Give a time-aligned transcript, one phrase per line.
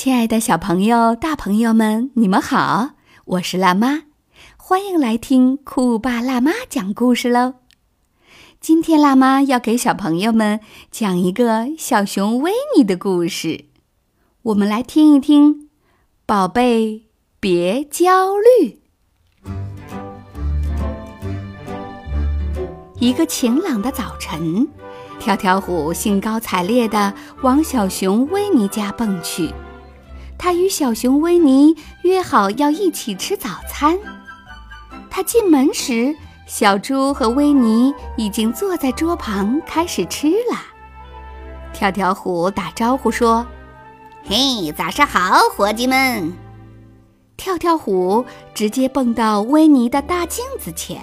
[0.00, 2.90] 亲爱的小朋友、大朋友们，你们好！
[3.24, 4.04] 我是辣妈，
[4.56, 7.54] 欢迎来听酷爸辣妈讲故事喽。
[8.60, 10.60] 今天辣妈要给小朋友们
[10.92, 13.64] 讲一个小熊维尼的故事，
[14.42, 15.68] 我们来听一听。
[16.24, 17.06] 宝贝，
[17.40, 18.78] 别焦虑。
[23.00, 24.68] 一个晴朗的早晨，
[25.18, 27.12] 跳跳虎兴高采烈地
[27.42, 29.52] 往小熊维尼家奔去。
[30.38, 33.98] 他与小熊维尼约好要一起吃早餐。
[35.10, 36.14] 他进门时，
[36.46, 40.56] 小猪和维尼已经坐在桌旁开始吃了。
[41.72, 43.44] 跳跳虎打招呼说
[44.24, 46.32] ：“嘿，早上好，伙计们！”
[47.36, 51.00] 跳跳虎直接蹦到维尼的大镜子前，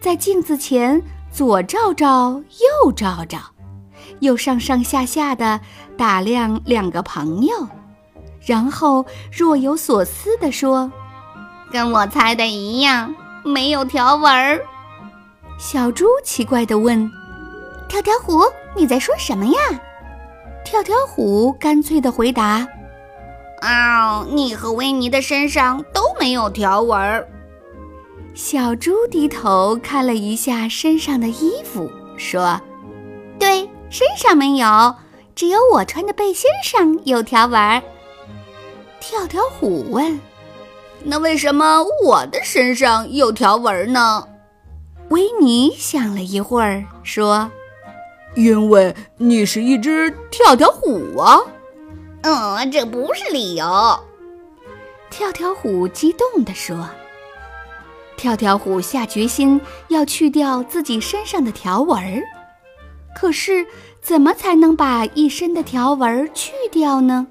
[0.00, 2.42] 在镜子前左照照，
[2.84, 3.38] 右照照，
[4.20, 5.60] 又上上下下的
[5.96, 7.68] 打量两个朋友。
[8.48, 10.90] 然后若有所思地说
[11.70, 13.14] ：“跟我猜的一样，
[13.44, 14.58] 没有条纹儿。”
[15.60, 17.10] 小猪奇怪地问
[17.90, 18.42] ：“跳跳虎，
[18.74, 19.58] 你在说什么呀？”
[20.64, 22.66] 跳跳虎干脆地回答
[23.60, 27.28] ：“啊，你和维尼的身上都没有条纹儿。”
[28.34, 32.58] 小猪低头看了一下身上的衣服，说
[33.38, 34.94] ：“对，身上没有，
[35.34, 37.82] 只有我穿的背心上有条纹儿。”
[39.00, 40.20] 跳跳虎问
[41.04, 44.26] ：“那为什么我的身上有条纹呢？”
[45.10, 47.50] 维尼想了一会儿，说
[48.34, 51.40] ：“因为你是一只跳跳虎啊。
[52.22, 53.98] ”“嗯，这不是理由。”
[55.08, 56.88] 跳跳虎激动地说。
[58.16, 62.20] 跳跳虎下决心要去掉自己身上的条纹儿，
[63.16, 63.64] 可是
[64.02, 67.28] 怎么才能把一身的条纹去掉呢？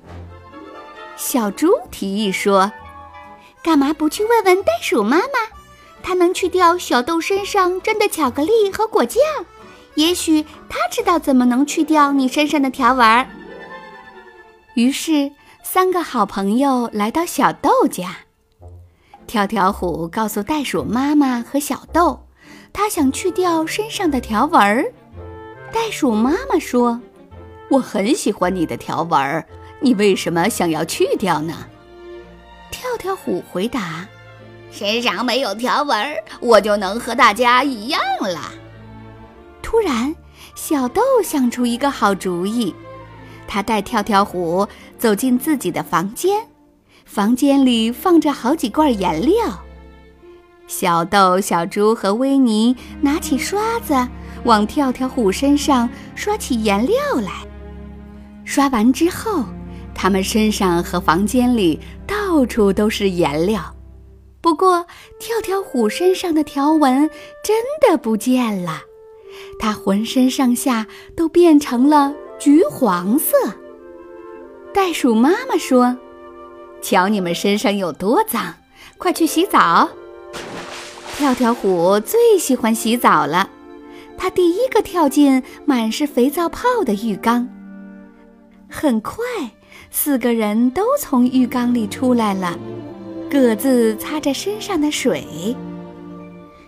[1.17, 2.71] 小猪提议说
[3.63, 5.57] ：“干嘛不去问问袋鼠妈妈？
[6.03, 9.21] 它能去掉小豆身上沾的巧克力和果酱，
[9.95, 13.27] 也许它知道怎么能去掉你身上的条纹。”
[14.75, 15.31] 于是，
[15.63, 18.15] 三个好朋友来到小豆家。
[19.25, 22.27] 跳跳虎告诉袋鼠妈妈和小豆，
[22.71, 24.93] 他想去掉身上的条纹。
[25.73, 27.01] 袋鼠妈妈说
[27.69, 29.43] ：“我很喜欢你的条纹儿。”
[29.79, 31.53] 你为什么想要去掉呢？
[32.71, 34.05] 跳跳虎回答
[34.71, 38.51] ：“身上没有条纹，我就能和大家一样了。”
[39.61, 40.13] 突然，
[40.55, 42.73] 小豆想出一个好主意，
[43.47, 44.67] 他带跳跳虎
[44.97, 46.45] 走进自己的房间，
[47.05, 49.63] 房间里放着好几罐颜料。
[50.67, 54.07] 小豆、小猪和维尼拿起刷子，
[54.43, 57.31] 往跳跳虎身上刷起颜料来。
[58.43, 59.45] 刷完之后。
[59.99, 63.75] 他们身上和房间里到处都是颜料，
[64.39, 64.85] 不过
[65.19, 67.09] 跳跳虎身上的条纹
[67.43, 68.83] 真的不见了，
[69.59, 70.85] 它浑身上下
[71.15, 73.35] 都变成了橘黄色。
[74.71, 75.97] 袋鼠妈妈说
[76.79, 78.53] ：“瞧你们身上有多脏，
[78.99, 79.89] 快去洗澡。”
[81.17, 83.49] 跳跳虎最喜欢洗澡了，
[84.15, 87.49] 它第一个跳进满是肥皂泡的浴缸，
[88.69, 89.23] 很快。
[89.89, 92.57] 四个人都从浴缸里出来了，
[93.29, 95.55] 各自擦着身上的水。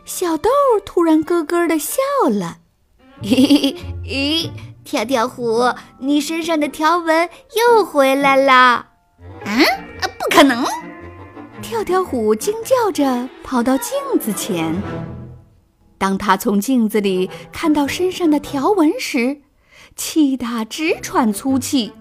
[0.06, 0.50] 小豆
[0.86, 1.98] 突然咯咯地笑
[2.30, 2.60] 了
[3.22, 4.50] ：“咦咦，
[4.84, 8.54] 跳跳虎，你身上的条纹又回来了！”
[9.46, 9.62] 啊，
[10.02, 10.66] 不可能！
[11.62, 14.74] 跳跳虎惊叫着跑到镜子前。
[15.98, 19.42] 当他从镜子里看到身上的条纹时，
[20.00, 21.92] 气得直喘粗气。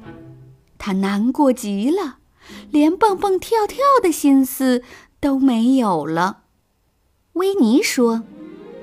[0.78, 2.18] 他难过极了，
[2.70, 4.84] 连蹦蹦跳跳的心思
[5.18, 6.42] 都没有了。
[7.32, 8.22] 维尼说：“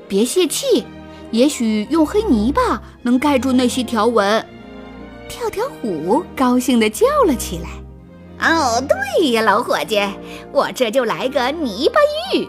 [0.10, 0.86] 别泄气，
[1.32, 4.46] 也许用黑泥巴能盖住那些条纹。”
[5.30, 7.70] 跳跳虎高兴地叫了起来
[8.46, 9.98] ：“哦，对呀，老伙计，
[10.52, 12.00] 我这就来个泥巴
[12.34, 12.48] 浴。”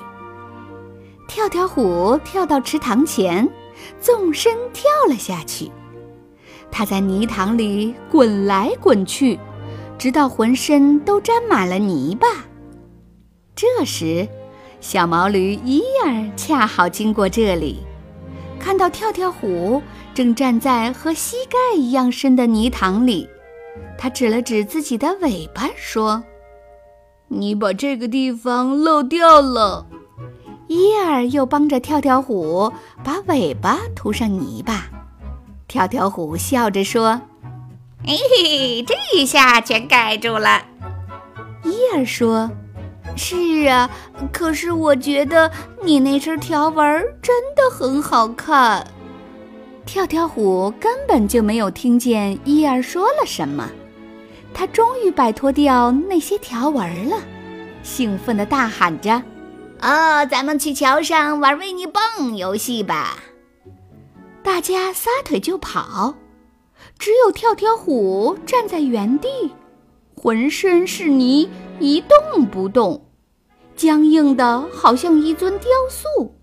[1.28, 3.48] 跳跳虎跳到池塘前，
[4.00, 5.70] 纵身跳了下去。
[6.70, 9.38] 他在泥塘里滚来滚去，
[9.96, 12.26] 直到浑身都沾满了泥巴。
[13.54, 14.28] 这时，
[14.80, 17.78] 小毛驴伊尔恰好经过这里，
[18.58, 19.82] 看到跳跳虎
[20.12, 23.28] 正站在和膝盖一样深的泥塘里，
[23.96, 26.22] 他指了指自己的尾巴说
[27.28, 29.86] ：“你把这个地方漏掉了。”
[30.68, 32.72] 伊尔又帮着跳跳虎
[33.04, 34.90] 把尾巴涂上泥巴。
[35.68, 37.20] 跳跳虎笑着说
[38.06, 40.62] ：“嘿嘿，这一下全盖住了。”
[41.64, 42.50] 伊尔说
[43.16, 43.90] ：“是啊，
[44.32, 45.50] 可是我觉得
[45.82, 46.84] 你那身条纹
[47.20, 48.86] 真的很好看。”
[49.84, 53.68] 跳跳虎根本就没有听见伊尔说了什么，
[54.54, 57.16] 他终于摆脱掉那些条纹了，
[57.82, 59.22] 兴奋地大喊着
[59.82, 63.16] ：“哦，咱们去桥上玩维尼蹦游戏吧！”
[64.56, 66.14] 大家撒腿就跑，
[66.98, 69.28] 只有跳跳虎站在原地，
[70.16, 73.06] 浑身是泥，一动不动，
[73.76, 76.34] 僵硬的好像一尊雕塑。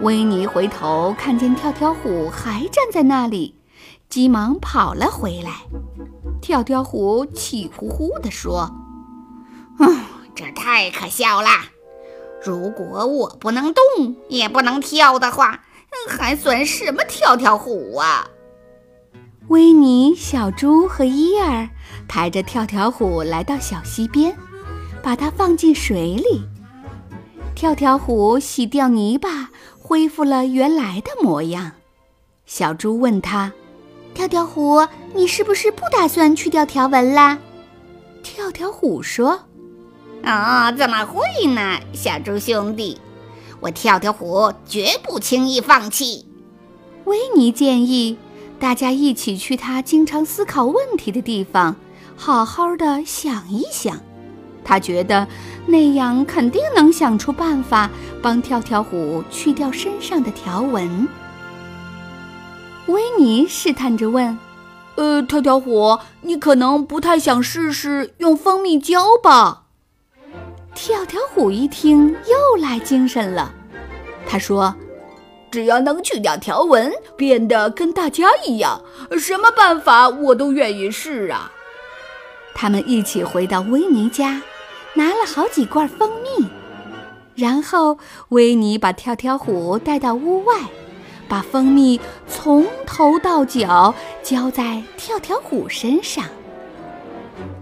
[0.00, 3.54] 维尼回头看见跳跳虎还站在那里，
[4.08, 5.62] 急忙跑了回来。
[6.42, 8.68] 跳跳虎气呼呼地说
[9.78, 10.00] ：“嗯，
[10.34, 11.48] 这太可笑了！
[12.44, 13.84] 如果我不能动
[14.28, 15.60] 也不能跳的话……”
[16.08, 18.28] 还算什么跳跳虎啊！
[19.48, 21.68] 维尼、小猪和伊尔
[22.06, 24.36] 抬着跳跳虎来到小溪边，
[25.02, 26.42] 把它放进水里。
[27.54, 31.72] 跳跳虎洗掉泥巴，恢复了原来的模样。
[32.46, 33.52] 小猪问他
[34.14, 37.38] ：“跳跳虎，你是不是不打算去掉条纹啦？”
[38.22, 39.40] 跳跳虎说
[40.22, 43.00] ：“啊，怎么会呢，小猪兄弟。”
[43.60, 46.26] 我跳跳虎绝不轻易放弃。
[47.04, 48.16] 维尼建议
[48.58, 51.76] 大家一起去他经常思考问题的地方，
[52.16, 53.98] 好好的想一想。
[54.64, 55.26] 他觉得
[55.66, 57.90] 那样肯定能想出办法
[58.20, 61.08] 帮跳跳虎去掉身上的条纹。
[62.86, 64.38] 维尼试探着问
[64.96, 69.64] ：“呃，跳跳虎，你可能不太想试试用蜂蜜胶吧？”
[70.80, 73.52] 跳跳虎一听，又来精神了。
[74.28, 74.72] 他说
[75.50, 78.80] ：“只要能去掉条纹，变得跟大家一样，
[79.18, 81.50] 什么办法我都愿意试啊！”
[82.54, 84.40] 他们一起回到维尼家，
[84.94, 86.46] 拿了好几罐蜂蜜，
[87.34, 87.98] 然后
[88.28, 90.54] 维尼把跳跳虎带到屋外，
[91.28, 93.92] 把蜂蜜从头到脚
[94.22, 96.24] 浇在跳跳虎身上。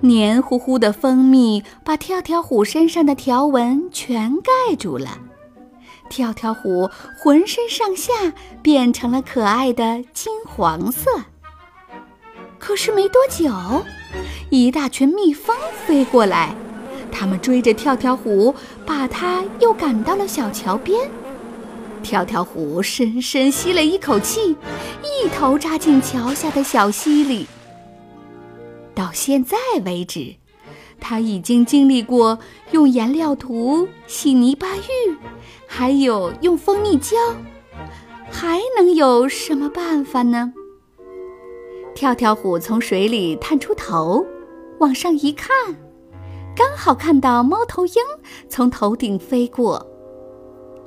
[0.06, 5.18] 黏糊糊的蜂蜜把跳跳虎身上的条纹全盖住了，
[6.08, 6.88] 跳跳虎
[7.18, 8.12] 浑身上下
[8.62, 11.10] 变成了可爱的金黄色。
[12.58, 13.84] 可是没多久，
[14.50, 15.56] 一大群蜜蜂
[15.86, 16.54] 飞过来，
[17.12, 18.54] 它们追着跳跳虎，
[18.84, 21.10] 把它又赶到了小桥边。
[22.02, 24.56] 跳跳虎深深吸了一口气，
[25.02, 27.46] 一头扎进桥下的小溪里。
[29.16, 30.36] 现在为止，
[31.00, 32.38] 他已经经历过
[32.72, 35.16] 用颜料涂、洗泥巴浴，
[35.66, 37.16] 还有用蜂蜜胶，
[38.30, 40.52] 还能有什么办法呢？
[41.94, 44.24] 跳跳虎从水里探出头，
[44.80, 45.48] 往上一看，
[46.54, 47.94] 刚好看到猫头鹰
[48.50, 49.84] 从头顶飞过。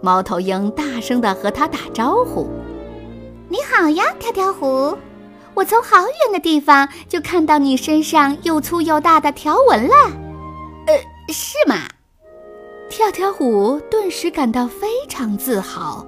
[0.04, 2.48] 猫头鹰大声地和他打招呼
[3.50, 4.96] ：“你好呀，跳跳虎。”
[5.60, 9.94] 我从好远的地方就看到你身上又粗又大的条纹了，
[10.88, 10.96] 呃，
[11.34, 11.82] 是吗？
[12.90, 16.08] 跳跳虎顿时感到非常自豪。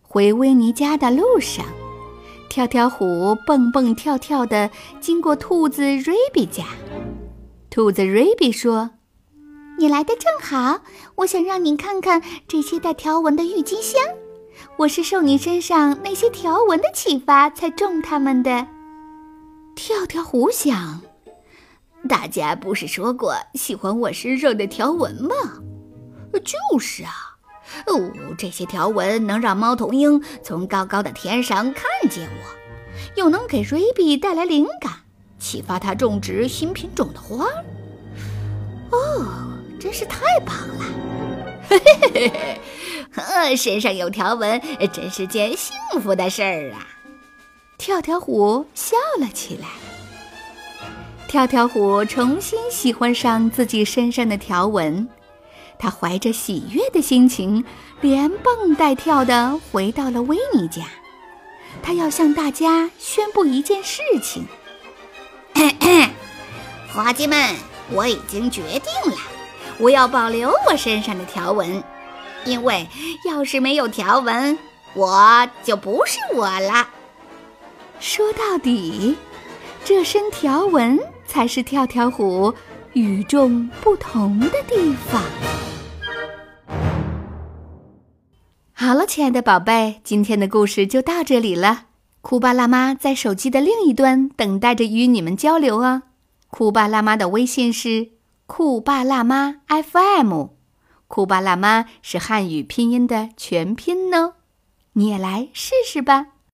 [0.00, 1.66] 回威尼家的路上，
[2.48, 6.64] 跳跳虎蹦蹦跳跳地经过兔子瑞比家。
[7.68, 8.92] 兔子瑞比说
[9.78, 10.80] ：“你来的正好，
[11.16, 14.02] 我想让你看看这些带条纹的郁金香。”
[14.78, 18.66] 我是受你身上那些条纹的启发才种它们的。
[19.74, 21.00] 跳跳虎想，
[22.08, 25.34] 大家不是说过喜欢我身上的条纹吗？
[26.44, 27.12] 就是啊，
[27.86, 34.92] 哦，这些条纹能让猫头鹰从高高的天上看见我，又能给瑞比带来灵感，
[35.38, 37.46] 启发他种植新品种的花。
[38.90, 39.26] 哦，
[39.80, 40.84] 真是太棒了！
[41.68, 42.60] 嘿嘿嘿嘿。
[43.12, 44.60] 呵，身上有条纹，
[44.92, 46.86] 真是件幸福的事儿啊！
[47.78, 49.68] 跳跳虎笑了起来。
[51.28, 55.08] 跳跳虎重新喜欢上自己身上的条纹，
[55.78, 57.64] 他怀着喜悦的心情，
[58.00, 60.82] 连蹦带跳地回到了维尼家。
[61.82, 64.46] 他要向大家宣布一件事情：
[66.92, 67.54] 伙计们，
[67.90, 69.18] 我已经决定了，
[69.78, 71.82] 我要保留我身上的条纹。
[72.44, 72.86] 因为
[73.28, 74.56] 要是没有条纹，
[74.94, 76.88] 我就不是我了。
[77.98, 79.16] 说到底，
[79.84, 82.54] 这身条纹才是跳跳虎
[82.92, 85.20] 与众不同的地方。
[88.72, 91.86] 好了，亲爱的宝贝，今天的故事就到这里了。
[92.20, 96.02] 酷巴辣妈在手机的另一端等待着与你们交流哦。
[96.48, 98.10] 酷巴辣妈的微信是
[98.46, 100.46] 酷爸辣妈 FM。
[101.08, 104.34] 酷爸辣妈是汉语拼音的全拼呢，
[104.92, 106.28] 你也来试试吧。